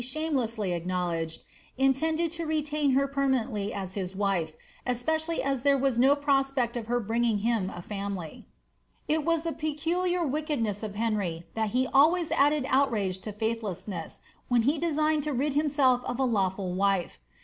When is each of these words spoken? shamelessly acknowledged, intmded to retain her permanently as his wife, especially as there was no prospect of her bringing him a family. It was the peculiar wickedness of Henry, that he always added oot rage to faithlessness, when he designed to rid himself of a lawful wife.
shamelessly 0.03 0.73
acknowledged, 0.73 1.43
intmded 1.77 2.31
to 2.31 2.43
retain 2.47 2.89
her 2.93 3.05
permanently 3.07 3.71
as 3.71 3.93
his 3.93 4.15
wife, 4.15 4.55
especially 4.83 5.43
as 5.43 5.61
there 5.61 5.77
was 5.77 5.99
no 5.99 6.15
prospect 6.15 6.75
of 6.75 6.87
her 6.87 6.99
bringing 6.99 7.37
him 7.45 7.69
a 7.69 7.83
family. 7.83 8.43
It 9.07 9.23
was 9.23 9.43
the 9.43 9.53
peculiar 9.53 10.25
wickedness 10.25 10.81
of 10.81 10.95
Henry, 10.95 11.43
that 11.53 11.69
he 11.69 11.85
always 11.93 12.31
added 12.31 12.65
oot 12.75 12.89
rage 12.89 13.19
to 13.19 13.31
faithlessness, 13.31 14.21
when 14.47 14.63
he 14.63 14.79
designed 14.79 15.21
to 15.25 15.33
rid 15.33 15.53
himself 15.53 16.03
of 16.05 16.17
a 16.17 16.23
lawful 16.25 16.73
wife. 16.73 17.19